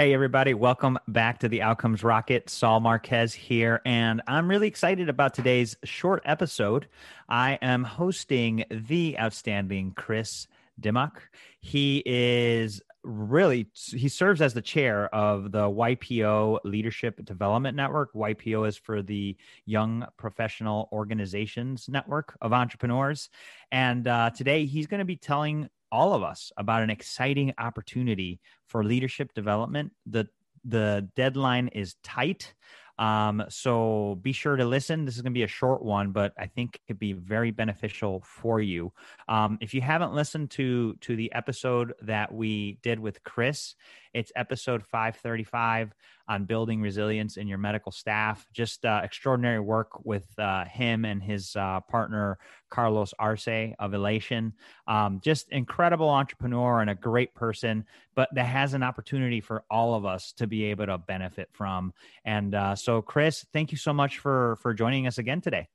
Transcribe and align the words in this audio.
Hey, 0.00 0.14
everybody, 0.14 0.54
welcome 0.54 0.98
back 1.08 1.40
to 1.40 1.48
the 1.50 1.60
Outcomes 1.60 2.02
Rocket. 2.02 2.48
Saul 2.48 2.80
Marquez 2.80 3.34
here, 3.34 3.82
and 3.84 4.22
I'm 4.26 4.48
really 4.48 4.66
excited 4.66 5.10
about 5.10 5.34
today's 5.34 5.76
short 5.84 6.22
episode. 6.24 6.88
I 7.28 7.58
am 7.60 7.84
hosting 7.84 8.64
the 8.70 9.18
outstanding 9.18 9.92
Chris 9.94 10.46
Dimmock. 10.80 11.20
He 11.60 12.02
is 12.06 12.80
really 13.04 13.68
he 13.74 14.08
serves 14.08 14.40
as 14.40 14.54
the 14.54 14.62
chair 14.62 15.14
of 15.14 15.52
the 15.52 15.64
YPO 15.64 16.60
Leadership 16.64 17.22
Development 17.22 17.76
Network. 17.76 18.14
YPO 18.14 18.68
is 18.68 18.78
for 18.78 19.02
the 19.02 19.36
Young 19.66 20.06
Professional 20.16 20.88
Organizations 20.92 21.90
Network 21.90 22.38
of 22.40 22.54
Entrepreneurs. 22.54 23.28
And 23.70 24.08
uh, 24.08 24.30
today 24.30 24.64
he's 24.64 24.86
going 24.86 25.00
to 25.00 25.04
be 25.04 25.16
telling 25.16 25.68
all 25.92 26.14
of 26.14 26.22
us 26.22 26.52
about 26.56 26.82
an 26.82 26.90
exciting 26.90 27.52
opportunity 27.58 28.40
for 28.66 28.84
leadership 28.84 29.32
development. 29.34 29.92
The 30.06 30.28
the 30.64 31.08
deadline 31.16 31.68
is 31.68 31.96
tight. 32.02 32.54
Um, 32.98 33.42
so 33.48 34.18
be 34.20 34.32
sure 34.32 34.56
to 34.56 34.64
listen. 34.66 35.06
This 35.06 35.16
is 35.16 35.22
going 35.22 35.32
to 35.32 35.38
be 35.38 35.42
a 35.42 35.48
short 35.48 35.82
one, 35.82 36.12
but 36.12 36.34
I 36.38 36.46
think 36.46 36.74
it 36.76 36.80
could 36.86 36.98
be 36.98 37.14
very 37.14 37.50
beneficial 37.50 38.22
for 38.26 38.60
you. 38.60 38.92
Um, 39.26 39.56
if 39.62 39.72
you 39.72 39.80
haven't 39.80 40.12
listened 40.12 40.50
to 40.52 40.94
to 41.00 41.16
the 41.16 41.32
episode 41.32 41.94
that 42.02 42.32
we 42.32 42.78
did 42.82 43.00
with 43.00 43.22
Chris, 43.24 43.74
it's 44.14 44.32
episode 44.36 44.82
535 44.84 45.94
on 46.28 46.44
building 46.44 46.80
resilience 46.80 47.36
in 47.36 47.48
your 47.48 47.58
medical 47.58 47.90
staff. 47.92 48.46
Just 48.52 48.84
uh, 48.84 49.00
extraordinary 49.02 49.60
work 49.60 50.04
with 50.04 50.26
uh, 50.38 50.64
him 50.64 51.04
and 51.04 51.22
his 51.22 51.56
uh, 51.56 51.80
partner, 51.88 52.38
Carlos 52.70 53.12
Arce 53.18 53.74
of 53.78 53.94
Elation. 53.94 54.52
Um, 54.86 55.20
just 55.22 55.50
incredible 55.50 56.08
entrepreneur 56.08 56.80
and 56.80 56.90
a 56.90 56.94
great 56.94 57.34
person, 57.34 57.84
but 58.14 58.28
that 58.34 58.46
has 58.46 58.74
an 58.74 58.82
opportunity 58.82 59.40
for 59.40 59.64
all 59.70 59.94
of 59.94 60.04
us 60.04 60.32
to 60.34 60.46
be 60.46 60.64
able 60.64 60.86
to 60.86 60.98
benefit 60.98 61.48
from. 61.52 61.92
And 62.24 62.54
uh, 62.54 62.76
so, 62.76 63.02
Chris, 63.02 63.44
thank 63.52 63.72
you 63.72 63.78
so 63.78 63.92
much 63.92 64.18
for 64.18 64.56
for 64.56 64.72
joining 64.72 65.06
us 65.06 65.18
again 65.18 65.40
today. 65.40 65.68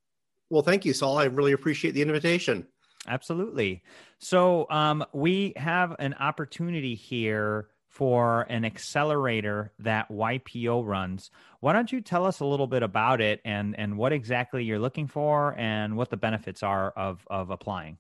Well, 0.50 0.62
thank 0.62 0.86
you, 0.86 0.94
Saul. 0.94 1.18
I 1.18 1.26
really 1.26 1.54
appreciate 1.54 1.92
the 1.92 2.02
invitation. 2.02 2.68
Absolutely. 3.08 3.84
So, 4.20 4.68
um, 4.70 5.06
we 5.14 5.54
have 5.58 5.96
an 6.00 6.16
opportunity 6.16 6.96
here 6.96 7.68
for 7.96 8.42
an 8.50 8.66
accelerator 8.66 9.72
that 9.80 10.10
YPO 10.10 10.86
runs. 10.86 11.32
Why 11.62 11.72
don't 11.72 11.90
you 11.94 12.02
tell 12.02 12.26
us 12.26 12.42
a 12.42 12.46
little 12.46 12.68
bit 12.68 12.84
about 12.84 13.22
it 13.22 13.40
and 13.46 13.74
and 13.80 13.98
what 13.98 14.12
exactly 14.12 14.66
you're 14.66 14.80
looking 14.80 15.08
for 15.08 15.56
and 15.58 15.96
what 15.96 16.10
the 16.10 16.18
benefits 16.18 16.62
are 16.62 16.92
of 16.98 17.26
of 17.28 17.52
applying? 17.52 17.98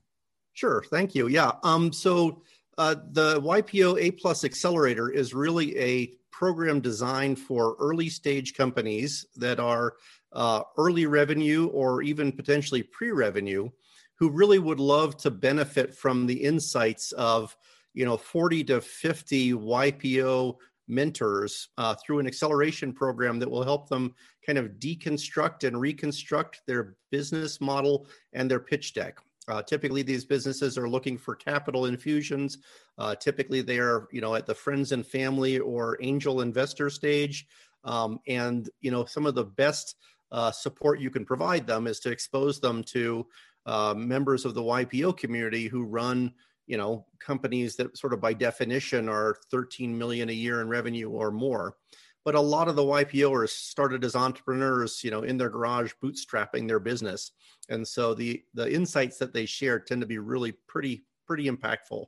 Sure, 0.51 0.83
thank 0.91 1.16
you. 1.16 1.27
Yeah, 1.27 1.53
um, 1.63 1.93
so 1.93 2.41
uh, 2.77 2.95
the 3.11 3.39
YPO 3.39 4.01
A 4.01 4.11
Plus 4.11 4.43
Accelerator 4.43 5.09
is 5.09 5.33
really 5.33 5.77
a 5.79 6.07
program 6.29 6.81
designed 6.81 7.39
for 7.39 7.77
early 7.79 8.09
stage 8.09 8.53
companies 8.53 9.25
that 9.38 9.61
are 9.61 9.93
uh, 10.33 10.61
early 10.77 11.05
revenue 11.05 11.67
or 11.67 12.01
even 12.01 12.33
potentially 12.33 12.83
pre 12.83 13.11
revenue, 13.11 13.69
who 14.16 14.29
really 14.29 14.59
would 14.59 14.81
love 14.81 15.16
to 15.16 15.31
benefit 15.31 15.95
from 15.95 16.25
the 16.25 16.43
insights 16.43 17.13
of 17.13 17.55
you 17.95 18.05
know 18.05 18.17
40 18.17 18.63
to 18.65 18.81
50 18.81 19.53
YPO 19.53 20.55
mentors 20.88 21.69
uh, 21.77 21.95
through 21.95 22.19
an 22.19 22.27
acceleration 22.27 22.93
program 22.93 23.39
that 23.39 23.49
will 23.49 23.63
help 23.63 23.89
them 23.89 24.13
kind 24.45 24.59
of 24.59 24.73
deconstruct 24.73 25.63
and 25.63 25.79
reconstruct 25.79 26.61
their 26.67 26.95
business 27.09 27.59
model 27.59 28.07
and 28.33 28.49
their 28.49 28.59
pitch 28.59 28.93
deck. 28.93 29.17
Uh, 29.47 29.61
typically, 29.61 30.01
these 30.01 30.25
businesses 30.25 30.77
are 30.77 30.89
looking 30.89 31.17
for 31.17 31.35
capital 31.35 31.85
infusions. 31.85 32.59
Uh, 32.97 33.16
typically, 33.16 33.61
they 33.61 33.77
are, 33.77 34.07
you 34.11 34.21
know, 34.21 34.35
at 34.35 34.45
the 34.45 34.55
friends 34.55 34.91
and 34.91 35.05
family 35.05 35.59
or 35.59 35.97
angel 36.01 36.41
investor 36.41 36.89
stage. 36.89 37.47
Um, 37.83 38.19
and 38.27 38.69
you 38.81 38.91
know, 38.91 39.05
some 39.05 39.25
of 39.25 39.35
the 39.35 39.43
best 39.43 39.95
uh, 40.31 40.51
support 40.51 41.00
you 41.00 41.11
can 41.11 41.25
provide 41.25 41.67
them 41.67 41.85
is 41.85 42.00
to 42.01 42.09
expose 42.09 42.59
them 42.59 42.84
to 42.84 43.28
uh, 43.67 43.94
members 43.95 44.45
of 44.45 44.55
the 44.55 44.61
YPO 44.61 45.17
community 45.17 45.67
who 45.67 45.84
run 45.84 46.34
you 46.68 46.78
know 46.78 47.06
companies 47.20 47.76
that 47.76 47.98
sort 47.98 48.14
of 48.14 48.22
by 48.22 48.34
definition 48.34 49.09
are 49.09 49.38
13 49.52 49.98
million 49.98 50.30
a 50.30 50.34
year 50.34 50.62
in 50.62 50.70
revenue 50.70 51.09
or 51.09 51.31
more 51.31 51.76
but 52.24 52.36
a 52.36 52.42
lot 52.42 52.68
of 52.68 52.76
the 52.76 52.84
ypoers 52.84 53.50
started 53.50 54.03
as 54.03 54.16
entrepreneurs 54.16 55.03
you 55.03 55.12
know 55.12 55.22
in 55.22 55.38
their 55.38 55.50
garage 55.50 55.92
bootstrapping 56.03 56.68
their 56.68 56.80
business 56.80 57.31
and 57.70 57.88
so 57.88 58.14
the 58.14 58.44
the 58.53 58.72
insights 58.72 59.18
that 59.18 59.34
they 59.34 59.46
share 59.46 59.80
tend 59.80 60.02
to 60.02 60.08
be 60.08 60.18
really 60.18 60.53
pretty 60.68 61.06
pretty 61.26 61.50
impactful 61.50 62.06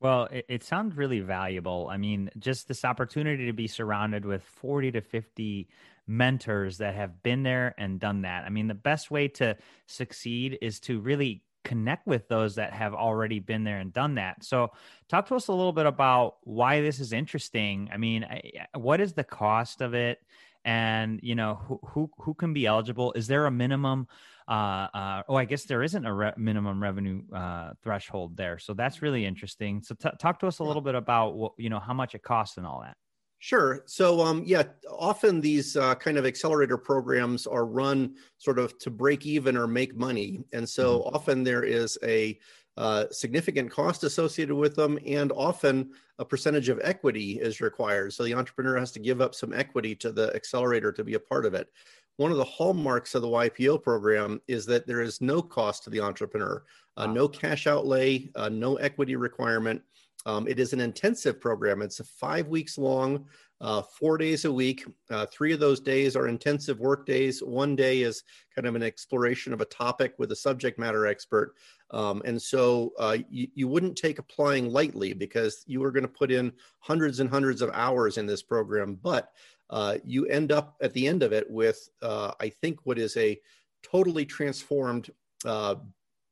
well, 0.00 0.28
it, 0.30 0.44
it, 0.48 0.62
sounds 0.62 0.96
really 0.96 1.18
valuable. 1.18 1.88
I 1.90 1.96
mean, 1.96 2.30
just 2.38 2.68
this 2.68 2.84
opportunity 2.84 3.46
to 3.46 3.52
be 3.52 3.66
surrounded 3.66 4.24
with 4.24 4.44
40 4.44 4.92
to 4.92 5.00
50 5.00 5.68
mentors 6.06 6.78
that 6.78 6.94
have 6.94 7.22
been 7.22 7.42
there 7.42 7.74
and 7.78 7.98
done 7.98 8.22
that. 8.22 8.44
I 8.44 8.48
mean, 8.48 8.68
the 8.68 8.74
best 8.74 9.10
way 9.10 9.26
to 9.28 9.56
succeed 9.86 10.58
is 10.62 10.78
to 10.80 11.00
really 11.00 11.42
connect 11.64 12.06
with 12.06 12.28
those 12.28 12.54
that 12.56 12.72
have 12.72 12.94
already 12.94 13.40
been 13.40 13.64
there 13.64 13.78
and 13.78 13.92
done 13.92 14.14
that. 14.16 14.44
So, 14.44 14.72
talk 15.08 15.28
to 15.28 15.34
us 15.34 15.48
a 15.48 15.52
little 15.52 15.72
bit 15.72 15.86
about 15.86 16.36
why 16.42 16.80
this 16.80 17.00
is 17.00 17.12
interesting. 17.12 17.90
I 17.92 17.96
mean, 17.96 18.26
what 18.74 19.00
is 19.00 19.12
the 19.12 19.24
cost 19.24 19.80
of 19.80 19.94
it? 19.94 20.18
And 20.64 21.20
you 21.22 21.34
know 21.34 21.54
who 21.66 21.80
who, 21.84 22.10
who 22.18 22.34
can 22.34 22.52
be 22.52 22.66
eligible? 22.66 23.12
Is 23.14 23.26
there 23.26 23.46
a 23.46 23.50
minimum? 23.50 24.08
Uh, 24.48 24.88
uh, 24.94 25.22
oh, 25.28 25.36
I 25.36 25.44
guess 25.44 25.64
there 25.64 25.82
isn't 25.82 26.06
a 26.06 26.12
re- 26.12 26.32
minimum 26.36 26.82
revenue 26.82 27.22
uh, 27.34 27.72
threshold 27.82 28.36
there, 28.36 28.58
so 28.58 28.72
that's 28.72 29.02
really 29.02 29.26
interesting. 29.26 29.82
So, 29.82 29.94
t- 29.94 30.08
talk 30.18 30.40
to 30.40 30.46
us 30.46 30.58
a 30.58 30.64
little 30.64 30.82
bit 30.82 30.94
about 30.94 31.34
what, 31.36 31.52
you 31.58 31.70
know 31.70 31.80
how 31.80 31.94
much 31.94 32.14
it 32.14 32.22
costs 32.22 32.56
and 32.56 32.66
all 32.66 32.80
that. 32.80 32.96
Sure. 33.40 33.84
So, 33.86 34.20
um, 34.20 34.42
yeah, 34.44 34.64
often 34.90 35.40
these 35.40 35.76
uh, 35.76 35.94
kind 35.94 36.18
of 36.18 36.26
accelerator 36.26 36.76
programs 36.76 37.46
are 37.46 37.66
run 37.66 38.16
sort 38.36 38.58
of 38.58 38.76
to 38.80 38.90
break 38.90 39.26
even 39.26 39.56
or 39.56 39.68
make 39.68 39.96
money. 39.96 40.44
And 40.52 40.68
so 40.68 40.98
mm-hmm. 40.98 41.14
often 41.14 41.44
there 41.44 41.62
is 41.62 41.96
a 42.02 42.38
uh, 42.76 43.06
significant 43.10 43.70
cost 43.70 44.04
associated 44.04 44.54
with 44.54 44.76
them, 44.76 44.98
and 45.04 45.32
often 45.32 45.90
a 46.18 46.24
percentage 46.24 46.68
of 46.68 46.80
equity 46.82 47.40
is 47.40 47.60
required. 47.60 48.12
So 48.12 48.22
the 48.22 48.34
entrepreneur 48.34 48.76
has 48.76 48.92
to 48.92 49.00
give 49.00 49.20
up 49.20 49.34
some 49.34 49.52
equity 49.52 49.94
to 49.96 50.12
the 50.12 50.34
accelerator 50.34 50.92
to 50.92 51.04
be 51.04 51.14
a 51.14 51.20
part 51.20 51.44
of 51.44 51.54
it. 51.54 51.68
One 52.16 52.32
of 52.32 52.36
the 52.36 52.44
hallmarks 52.44 53.14
of 53.14 53.22
the 53.22 53.28
YPO 53.28 53.82
program 53.82 54.40
is 54.48 54.66
that 54.66 54.86
there 54.86 55.00
is 55.00 55.20
no 55.20 55.42
cost 55.42 55.84
to 55.84 55.90
the 55.90 56.00
entrepreneur, 56.00 56.64
uh, 56.96 57.04
wow. 57.06 57.12
no 57.12 57.28
cash 57.28 57.68
outlay, 57.68 58.30
uh, 58.34 58.48
no 58.48 58.76
equity 58.76 59.14
requirement. 59.14 59.82
Um, 60.28 60.46
it 60.46 60.60
is 60.60 60.74
an 60.74 60.80
intensive 60.80 61.40
program. 61.40 61.80
It's 61.80 62.06
five 62.20 62.48
weeks 62.48 62.76
long, 62.76 63.24
uh, 63.62 63.80
four 63.80 64.18
days 64.18 64.44
a 64.44 64.52
week. 64.52 64.84
Uh, 65.10 65.24
three 65.24 65.54
of 65.54 65.58
those 65.58 65.80
days 65.80 66.14
are 66.16 66.28
intensive 66.28 66.78
work 66.80 67.06
days. 67.06 67.42
One 67.42 67.74
day 67.74 68.02
is 68.02 68.24
kind 68.54 68.66
of 68.66 68.74
an 68.74 68.82
exploration 68.82 69.54
of 69.54 69.62
a 69.62 69.64
topic 69.64 70.12
with 70.18 70.30
a 70.30 70.36
subject 70.36 70.78
matter 70.78 71.06
expert. 71.06 71.54
Um, 71.92 72.20
and 72.26 72.40
so 72.40 72.92
uh, 72.98 73.16
you, 73.30 73.48
you 73.54 73.68
wouldn't 73.68 73.96
take 73.96 74.18
applying 74.18 74.70
lightly 74.70 75.14
because 75.14 75.64
you 75.66 75.82
are 75.82 75.90
going 75.90 76.02
to 76.02 76.08
put 76.08 76.30
in 76.30 76.52
hundreds 76.80 77.20
and 77.20 77.30
hundreds 77.30 77.62
of 77.62 77.70
hours 77.72 78.18
in 78.18 78.26
this 78.26 78.42
program. 78.42 78.98
But 79.02 79.30
uh, 79.70 79.96
you 80.04 80.26
end 80.26 80.52
up 80.52 80.76
at 80.82 80.92
the 80.92 81.06
end 81.06 81.22
of 81.22 81.32
it 81.32 81.50
with, 81.50 81.88
uh, 82.02 82.32
I 82.38 82.50
think, 82.50 82.80
what 82.84 82.98
is 82.98 83.16
a 83.16 83.40
totally 83.82 84.26
transformed 84.26 85.08
uh, 85.46 85.76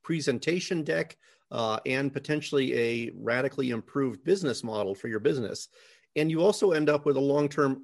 presentation 0.03 0.85
deck 0.85 1.17
uh, 1.51 1.79
and 1.87 2.13
potentially 2.13 2.75
a 2.75 3.11
radically 3.15 3.71
improved 3.71 4.25
business 4.25 4.65
model 4.65 4.95
for 4.95 5.09
your 5.09 5.21
business. 5.21 5.69
And 6.17 6.31
you 6.31 6.43
also 6.43 6.73
end 6.73 6.89
up 6.89 7.07
with 7.07 7.17
a 7.17 7.21
long 7.21 7.49
term 7.49 7.83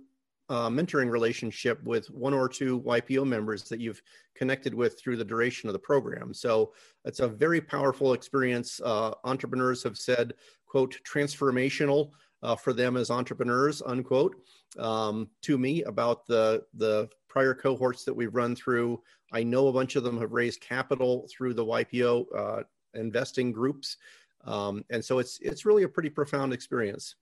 uh, 0.48 0.68
mentoring 0.68 1.10
relationship 1.10 1.82
with 1.84 2.10
one 2.10 2.34
or 2.34 2.48
two 2.48 2.80
YPO 2.82 3.26
members 3.26 3.64
that 3.68 3.80
you've 3.80 4.02
connected 4.34 4.74
with 4.74 4.98
through 4.98 5.16
the 5.16 5.24
duration 5.24 5.68
of 5.68 5.72
the 5.72 5.78
program. 5.78 6.34
So 6.34 6.72
it's 7.04 7.20
a 7.20 7.28
very 7.28 7.60
powerful 7.60 8.12
experience. 8.12 8.80
Uh, 8.84 9.12
entrepreneurs 9.24 9.82
have 9.84 9.96
said, 9.96 10.34
quote, 10.66 10.98
transformational 11.10 12.10
uh, 12.42 12.56
for 12.56 12.72
them 12.72 12.96
as 12.96 13.10
entrepreneurs, 13.10 13.82
unquote, 13.82 14.36
um, 14.78 15.28
to 15.42 15.56
me 15.56 15.84
about 15.84 16.26
the, 16.26 16.64
the 16.74 17.08
prior 17.28 17.54
cohorts 17.54 18.04
that 18.04 18.14
we've 18.14 18.34
run 18.34 18.54
through. 18.56 19.00
I 19.32 19.42
know 19.42 19.68
a 19.68 19.72
bunch 19.72 19.96
of 19.96 20.04
them 20.04 20.20
have 20.20 20.32
raised 20.32 20.60
capital 20.60 21.28
through 21.30 21.54
the 21.54 21.64
YPO 21.64 22.26
uh, 22.36 22.62
investing 22.94 23.52
groups. 23.52 23.96
Um, 24.44 24.84
and 24.90 25.04
so 25.04 25.18
it's 25.18 25.38
it's 25.40 25.64
really 25.64 25.84
a 25.84 25.88
pretty 25.88 26.10
profound 26.10 26.52
experience. 26.52 27.14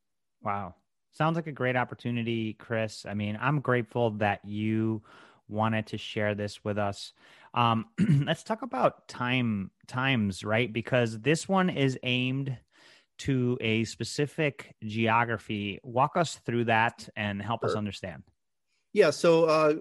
Wow. 0.43 0.75
Sounds 1.13 1.37
like 1.37 1.49
a 1.49 1.53
great 1.53 1.77
opportunity, 1.77 2.55
Chris. 2.55 3.05
I 3.05 3.15
mean, 3.15 3.37
I'm 3.41 3.61
grateful 3.61 4.13
that 4.13 4.45
you 4.45 5.03
wanted 5.49 5.87
to 5.89 5.99
share 5.99 6.35
this 6.35 6.65
with 6.65 6.79
us. 6.79 7.13
Um, 7.53 7.87
let's 8.25 8.45
talk 8.45 8.63
about 8.63 9.09
time 9.09 9.71
times, 9.89 10.45
right? 10.45 10.73
Because 10.73 11.19
this 11.21 11.49
one 11.49 11.69
is 11.69 11.99
aimed 12.05 12.57
to 13.19 13.59
a 13.61 13.85
specific 13.85 14.75
geography. 14.85 15.81
Walk 15.83 16.17
us 16.17 16.37
through 16.47 16.65
that 16.67 17.09
and 17.17 17.43
help 17.43 17.61
sure. 17.63 17.71
us 17.71 17.77
understand. 17.77 18.23
Yeah. 18.93 19.11
So 19.11 19.45
uh, 19.45 19.75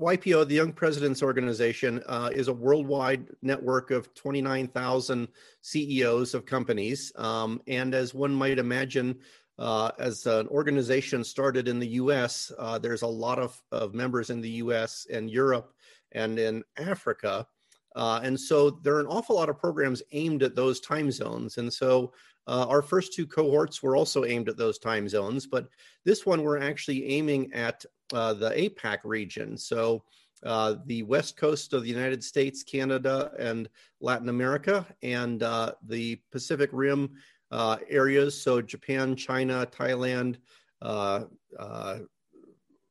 YPO, 0.00 0.46
the 0.46 0.54
Young 0.54 0.72
Presidents 0.72 1.22
Organization, 1.22 2.02
uh, 2.06 2.30
is 2.32 2.48
a 2.48 2.52
worldwide 2.52 3.28
network 3.42 3.90
of 3.90 4.12
29,000 4.14 5.28
CEOs 5.62 6.34
of 6.34 6.44
companies. 6.44 7.12
Um, 7.16 7.62
and 7.66 7.94
as 7.94 8.12
one 8.12 8.34
might 8.34 8.58
imagine, 8.58 9.18
uh, 9.58 9.90
as 9.98 10.26
an 10.26 10.48
organization 10.48 11.24
started 11.24 11.66
in 11.66 11.78
the 11.78 11.88
US, 11.88 12.52
uh, 12.58 12.78
there's 12.78 13.02
a 13.02 13.06
lot 13.06 13.38
of, 13.38 13.60
of 13.72 13.94
members 13.94 14.28
in 14.28 14.40
the 14.40 14.50
US 14.50 15.06
and 15.10 15.30
Europe 15.30 15.72
and 16.12 16.38
in 16.38 16.62
Africa. 16.76 17.46
Uh, 17.94 18.20
and 18.22 18.38
so 18.38 18.70
there 18.70 18.96
are 18.96 19.00
an 19.00 19.06
awful 19.06 19.36
lot 19.36 19.48
of 19.48 19.58
programs 19.58 20.02
aimed 20.12 20.42
at 20.42 20.54
those 20.54 20.80
time 20.80 21.10
zones. 21.10 21.56
And 21.56 21.72
so 21.72 22.12
uh, 22.46 22.66
our 22.68 22.82
first 22.82 23.14
two 23.14 23.26
cohorts 23.26 23.82
were 23.82 23.96
also 23.96 24.24
aimed 24.24 24.48
at 24.48 24.58
those 24.58 24.78
time 24.78 25.08
zones, 25.08 25.46
but 25.46 25.68
this 26.04 26.26
one 26.26 26.42
we're 26.42 26.58
actually 26.58 27.06
aiming 27.06 27.52
at 27.54 27.84
uh, 28.12 28.34
the 28.34 28.50
APAC 28.50 28.98
region. 29.04 29.56
So 29.56 30.04
uh, 30.44 30.76
the 30.86 31.02
west 31.02 31.36
coast 31.36 31.72
of 31.72 31.82
the 31.82 31.88
United 31.88 32.22
States, 32.22 32.62
Canada, 32.62 33.32
and 33.38 33.68
Latin 34.00 34.28
America, 34.28 34.86
and 35.02 35.42
uh, 35.42 35.72
the 35.86 36.20
Pacific 36.30 36.70
Rim 36.72 37.10
uh, 37.50 37.78
areas. 37.88 38.40
So 38.40 38.60
Japan, 38.60 39.16
China, 39.16 39.66
Thailand, 39.66 40.36
uh, 40.82 41.24
uh, 41.58 41.98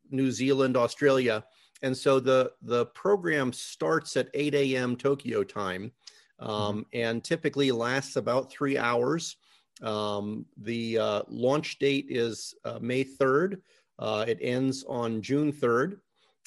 New 0.09 0.31
Zealand, 0.31 0.75
Australia. 0.75 1.43
And 1.81 1.95
so 1.95 2.19
the, 2.19 2.51
the 2.61 2.87
program 2.87 3.53
starts 3.53 4.17
at 4.17 4.29
8 4.33 4.55
a.m. 4.55 4.95
Tokyo 4.95 5.43
time 5.43 5.91
um, 6.39 6.49
mm-hmm. 6.49 6.79
and 6.93 7.23
typically 7.23 7.71
lasts 7.71 8.15
about 8.15 8.51
three 8.51 8.77
hours. 8.77 9.37
Um, 9.81 10.45
the 10.57 10.97
uh, 10.97 11.21
launch 11.27 11.79
date 11.79 12.07
is 12.09 12.55
May 12.79 13.03
3rd. 13.03 13.57
It 13.99 14.37
ends 14.41 14.83
on 14.87 15.21
June 15.21 15.51
3rd. 15.51 15.97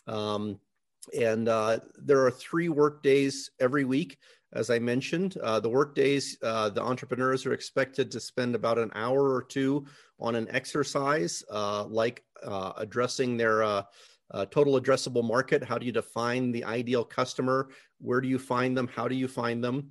Um, 0.07 0.59
and 1.17 1.49
uh, 1.49 1.79
there 1.97 2.25
are 2.25 2.31
three 2.31 2.69
work 2.69 3.03
days 3.03 3.51
every 3.61 3.85
week. 3.85 4.19
As 4.53 4.71
I 4.71 4.79
mentioned, 4.79 5.37
uh, 5.43 5.61
the 5.61 5.69
work 5.69 5.95
days, 5.95 6.39
uh, 6.43 6.71
the 6.71 6.83
entrepreneurs 6.83 7.45
are 7.45 7.53
expected 7.53 8.11
to 8.11 8.21
spend 8.21 8.55
about 8.55 8.79
an 8.79 8.91
hour 8.95 9.35
or 9.35 9.43
two 9.43 9.85
on 10.19 10.35
an 10.35 10.49
exercise 10.51 11.45
uh, 11.51 11.85
like 11.85 12.25
uh, 12.43 12.73
addressing 12.79 13.37
their 13.37 13.63
uh, 13.63 13.83
total 14.51 14.81
addressable 14.81 15.23
market. 15.25 15.63
How 15.63 15.77
do 15.77 15.85
you 15.85 15.93
define 15.93 16.51
the 16.51 16.65
ideal 16.65 17.05
customer? 17.05 17.69
Where 17.99 18.23
do 18.23 18.29
you 18.29 18.39
find 18.39 18.77
them? 18.77 18.89
How 18.89 19.07
do 19.07 19.15
you 19.15 19.29
find 19.29 19.63
them? 19.63 19.91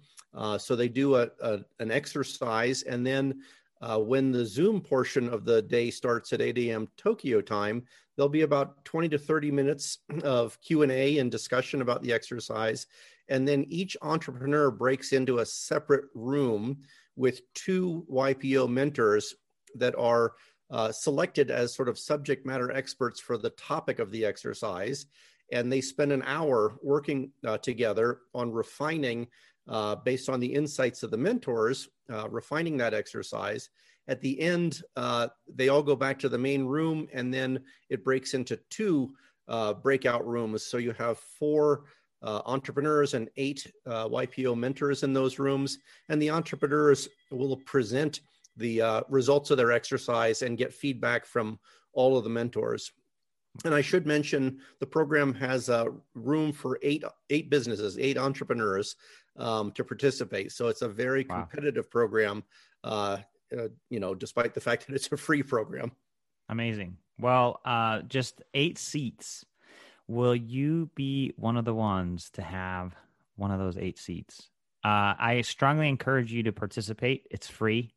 so 0.57 0.75
they 0.75 0.89
do 0.89 1.15
a, 1.15 1.29
a, 1.41 1.59
an 1.79 1.91
exercise, 1.91 2.83
and 2.83 3.05
then 3.05 3.41
uh, 3.81 3.99
when 3.99 4.31
the 4.31 4.45
Zoom 4.45 4.81
portion 4.81 5.29
of 5.29 5.45
the 5.45 5.61
day 5.61 5.91
starts 5.91 6.33
at 6.33 6.41
8 6.41 6.57
a.m. 6.57 6.87
Tokyo 6.97 7.41
time, 7.41 7.83
there'll 8.15 8.29
be 8.29 8.41
about 8.41 8.83
20 8.85 9.09
to 9.09 9.17
30 9.17 9.51
minutes 9.51 9.99
of 10.23 10.59
Q&A 10.61 11.19
and 11.19 11.31
discussion 11.31 11.81
about 11.81 12.01
the 12.01 12.11
exercise. 12.11 12.87
And 13.29 13.47
then 13.47 13.65
each 13.69 13.95
entrepreneur 14.01 14.71
breaks 14.71 15.11
into 15.11 15.39
a 15.39 15.45
separate 15.45 16.05
room 16.15 16.77
with 17.15 17.41
two 17.53 18.05
YPO 18.11 18.69
mentors 18.69 19.35
that 19.75 19.95
are 19.97 20.33
uh, 20.69 20.91
selected 20.91 21.51
as 21.51 21.75
sort 21.75 21.89
of 21.89 21.99
subject 21.99 22.45
matter 22.45 22.71
experts 22.71 23.19
for 23.19 23.37
the 23.37 23.49
topic 23.51 23.99
of 23.99 24.11
the 24.11 24.25
exercise. 24.25 25.05
And 25.51 25.71
they 25.71 25.81
spend 25.81 26.11
an 26.11 26.23
hour 26.25 26.77
working 26.81 27.31
uh, 27.45 27.57
together 27.57 28.19
on 28.33 28.51
refining 28.51 29.27
uh, 29.67 29.95
based 29.95 30.29
on 30.29 30.39
the 30.39 30.53
insights 30.53 31.03
of 31.03 31.11
the 31.11 31.17
mentors, 31.17 31.89
uh, 32.11 32.29
refining 32.29 32.77
that 32.77 32.93
exercise. 32.93 33.69
At 34.07 34.21
the 34.21 34.39
end, 34.39 34.81
uh, 34.95 35.27
they 35.53 35.69
all 35.69 35.83
go 35.83 35.95
back 35.95 36.17
to 36.19 36.29
the 36.29 36.37
main 36.37 36.65
room, 36.65 37.07
and 37.11 37.33
then 37.33 37.59
it 37.89 38.03
breaks 38.03 38.33
into 38.33 38.57
two 38.69 39.13
uh, 39.47 39.73
breakout 39.73 40.25
rooms. 40.25 40.65
So 40.65 40.77
you 40.77 40.93
have 40.93 41.17
four 41.17 41.85
uh, 42.21 42.41
entrepreneurs 42.45 43.13
and 43.13 43.29
eight 43.37 43.69
uh, 43.85 44.07
YPO 44.07 44.57
mentors 44.57 45.03
in 45.03 45.13
those 45.13 45.39
rooms, 45.39 45.79
and 46.09 46.21
the 46.21 46.29
entrepreneurs 46.29 47.09
will 47.31 47.57
present 47.57 48.21
the 48.55 49.03
results 49.07 49.51
of 49.51 49.57
their 49.57 49.71
exercise 49.71 50.41
and 50.41 50.57
get 50.57 50.73
feedback 50.73 51.27
from 51.27 51.59
all 51.93 52.17
of 52.17 52.23
the 52.23 52.29
mentors. 52.29 52.91
And 53.65 53.73
I 53.73 53.81
should 53.81 54.05
mention 54.05 54.59
the 54.79 54.85
program 54.85 55.33
has 55.35 55.69
a 55.69 55.87
room 56.13 56.51
for 56.53 56.79
eight 56.81 57.03
eight 57.29 57.49
businesses, 57.49 57.97
eight 57.97 58.17
entrepreneurs 58.17 58.95
um, 59.37 59.71
to 59.71 59.83
participate. 59.83 60.51
So 60.51 60.67
it's 60.67 60.81
a 60.81 60.89
very 60.89 61.25
wow. 61.29 61.41
competitive 61.41 61.89
program. 61.89 62.43
Uh, 62.83 63.17
uh, 63.57 63.67
you 63.89 63.99
know, 63.99 64.13
despite 64.13 64.53
the 64.53 64.61
fact 64.61 64.87
that 64.87 64.95
it's 64.95 65.11
a 65.11 65.17
free 65.17 65.43
program. 65.43 65.91
Amazing. 66.49 66.97
Well, 67.19 67.59
uh, 67.65 68.01
just 68.01 68.41
eight 68.53 68.77
seats. 68.77 69.45
Will 70.07 70.35
you 70.35 70.89
be 70.95 71.33
one 71.37 71.57
of 71.57 71.65
the 71.65 71.73
ones 71.73 72.29
to 72.31 72.41
have 72.41 72.93
one 73.35 73.51
of 73.51 73.59
those 73.59 73.77
eight 73.77 73.99
seats? 73.99 74.49
Uh, 74.83 75.13
I 75.19 75.41
strongly 75.41 75.89
encourage 75.89 76.31
you 76.31 76.43
to 76.43 76.51
participate. 76.51 77.27
It's 77.31 77.47
free. 77.47 77.93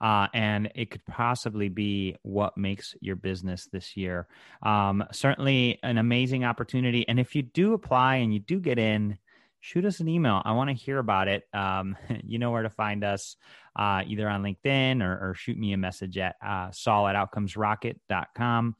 Uh, 0.00 0.28
and 0.32 0.70
it 0.74 0.90
could 0.90 1.04
possibly 1.04 1.68
be 1.68 2.16
what 2.22 2.56
makes 2.56 2.94
your 3.02 3.16
business 3.16 3.68
this 3.70 3.98
year. 3.98 4.26
Um, 4.62 5.04
certainly 5.12 5.78
an 5.82 5.98
amazing 5.98 6.44
opportunity. 6.44 7.06
And 7.06 7.20
if 7.20 7.34
you 7.34 7.42
do 7.42 7.74
apply 7.74 8.16
and 8.16 8.32
you 8.32 8.40
do 8.40 8.60
get 8.60 8.78
in, 8.78 9.18
shoot 9.60 9.84
us 9.84 10.00
an 10.00 10.08
email. 10.08 10.42
I 10.44 10.52
want 10.52 10.70
to 10.70 10.74
hear 10.74 10.98
about 10.98 11.28
it. 11.28 11.44
Um, 11.52 11.96
you 12.24 12.38
know 12.38 12.50
where 12.50 12.62
to 12.62 12.70
find 12.70 13.04
us, 13.04 13.36
uh, 13.76 14.02
either 14.06 14.28
on 14.28 14.42
LinkedIn 14.42 15.02
or, 15.02 15.30
or, 15.30 15.34
shoot 15.34 15.56
me 15.56 15.72
a 15.72 15.76
message 15.76 16.18
at 16.18 16.36
uh, 16.44 16.70
saul 16.72 17.06
at 17.06 17.14
outcomesrocket.com. 17.14 18.74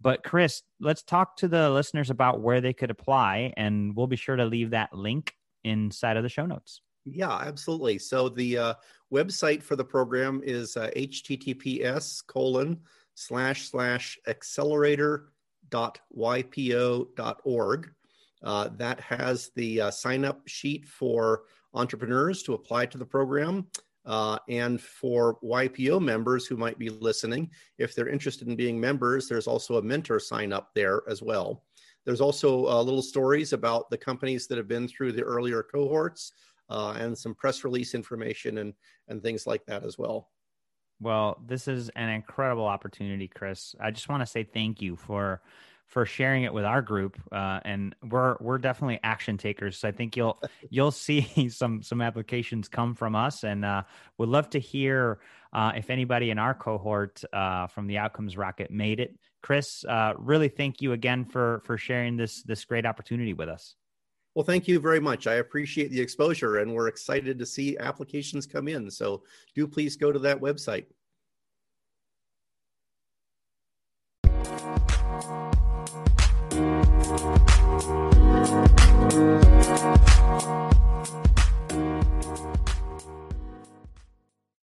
But 0.00 0.22
Chris, 0.22 0.62
let's 0.78 1.02
talk 1.02 1.36
to 1.38 1.48
the 1.48 1.70
listeners 1.70 2.10
about 2.10 2.40
where 2.40 2.60
they 2.60 2.72
could 2.72 2.90
apply, 2.90 3.54
and 3.56 3.96
we'll 3.96 4.06
be 4.06 4.16
sure 4.16 4.36
to 4.36 4.44
leave 4.44 4.70
that 4.70 4.92
link 4.92 5.32
inside 5.64 6.16
of 6.16 6.22
the 6.22 6.28
show 6.28 6.46
notes. 6.46 6.82
Yeah, 7.04 7.32
absolutely. 7.32 7.98
So 7.98 8.28
the 8.28 8.58
uh, 8.58 8.74
website 9.12 9.62
for 9.62 9.76
the 9.76 9.84
program 9.84 10.42
is 10.44 10.76
uh, 10.76 10.90
https 10.96 12.26
colon 12.26 12.80
slash 13.14 13.70
slash 13.70 14.18
accelerator 14.26 15.28
dot 15.70 15.98
ypo 16.16 17.06
dot 17.16 17.40
org. 17.44 17.90
Uh, 18.46 18.68
that 18.76 19.00
has 19.00 19.50
the 19.56 19.80
uh, 19.80 19.90
sign 19.90 20.24
up 20.24 20.40
sheet 20.46 20.86
for 20.86 21.42
entrepreneurs 21.74 22.44
to 22.44 22.54
apply 22.54 22.86
to 22.86 22.96
the 22.96 23.04
program. 23.04 23.66
Uh, 24.04 24.38
and 24.48 24.80
for 24.80 25.36
YPO 25.42 26.00
members 26.00 26.46
who 26.46 26.56
might 26.56 26.78
be 26.78 26.88
listening, 26.88 27.50
if 27.78 27.92
they're 27.92 28.08
interested 28.08 28.46
in 28.46 28.54
being 28.54 28.80
members, 28.80 29.28
there's 29.28 29.48
also 29.48 29.78
a 29.78 29.82
mentor 29.82 30.20
sign 30.20 30.52
up 30.52 30.70
there 30.76 31.02
as 31.08 31.22
well. 31.22 31.64
There's 32.04 32.20
also 32.20 32.68
uh, 32.68 32.80
little 32.82 33.02
stories 33.02 33.52
about 33.52 33.90
the 33.90 33.98
companies 33.98 34.46
that 34.46 34.58
have 34.58 34.68
been 34.68 34.86
through 34.86 35.10
the 35.10 35.24
earlier 35.24 35.64
cohorts 35.64 36.30
uh, 36.70 36.94
and 36.96 37.18
some 37.18 37.34
press 37.34 37.64
release 37.64 37.96
information 37.96 38.58
and, 38.58 38.74
and 39.08 39.20
things 39.20 39.44
like 39.44 39.66
that 39.66 39.84
as 39.84 39.98
well. 39.98 40.30
Well, 41.00 41.42
this 41.44 41.66
is 41.66 41.88
an 41.96 42.10
incredible 42.10 42.64
opportunity, 42.64 43.26
Chris. 43.26 43.74
I 43.80 43.90
just 43.90 44.08
want 44.08 44.22
to 44.22 44.26
say 44.26 44.44
thank 44.44 44.80
you 44.80 44.94
for 44.94 45.42
for 45.86 46.04
sharing 46.04 46.42
it 46.42 46.52
with 46.52 46.64
our 46.64 46.82
group. 46.82 47.20
Uh, 47.30 47.60
and 47.64 47.94
we're 48.02 48.36
we're 48.40 48.58
definitely 48.58 48.98
action 49.02 49.38
takers. 49.38 49.78
So 49.78 49.88
I 49.88 49.92
think 49.92 50.16
you'll 50.16 50.40
you'll 50.70 50.90
see 50.90 51.48
some 51.48 51.82
some 51.82 52.00
applications 52.00 52.68
come 52.68 52.94
from 52.94 53.14
us, 53.14 53.44
and 53.44 53.64
uh, 53.64 53.82
would 54.18 54.28
love 54.28 54.50
to 54.50 54.58
hear 54.58 55.20
uh, 55.52 55.72
if 55.76 55.90
anybody 55.90 56.30
in 56.30 56.38
our 56.38 56.54
cohort 56.54 57.22
uh, 57.32 57.66
from 57.68 57.86
the 57.86 57.98
Outcomes 57.98 58.36
Rocket 58.36 58.70
made 58.70 59.00
it. 59.00 59.16
Chris, 59.42 59.84
uh, 59.84 60.14
really 60.18 60.48
thank 60.48 60.82
you 60.82 60.92
again 60.92 61.24
for 61.24 61.62
for 61.64 61.78
sharing 61.78 62.16
this 62.16 62.42
this 62.42 62.64
great 62.64 62.84
opportunity 62.84 63.32
with 63.32 63.48
us. 63.48 63.76
Well, 64.34 64.44
thank 64.44 64.68
you 64.68 64.78
very 64.78 65.00
much. 65.00 65.26
I 65.26 65.36
appreciate 65.36 65.90
the 65.90 66.00
exposure, 66.00 66.58
and 66.58 66.74
we're 66.74 66.88
excited 66.88 67.38
to 67.38 67.46
see 67.46 67.78
applications 67.78 68.46
come 68.46 68.68
in. 68.68 68.90
So 68.90 69.22
do 69.54 69.66
please 69.66 69.96
go 69.96 70.12
to 70.12 70.18
that 70.18 70.38
website. 70.38 70.84